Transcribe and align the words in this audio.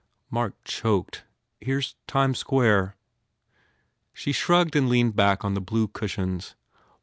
Mark 0.31 0.55
choked, 0.63 1.25
"Here 1.59 1.77
s 1.77 1.93
Times 2.07 2.39
Square." 2.39 2.95
She 4.13 4.31
shrugged 4.31 4.75
and 4.75 4.89
leaned 4.89 5.15
back 5.15 5.45
on 5.45 5.53
the 5.53 5.61
blue 5.61 5.87
cush 5.87 6.17
ions. 6.17 6.55